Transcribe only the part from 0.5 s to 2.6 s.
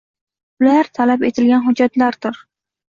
Ular talab etilgan hujjatlardir.